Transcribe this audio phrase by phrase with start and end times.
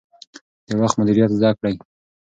[0.67, 1.75] د وخت مدیریت زده کړئ.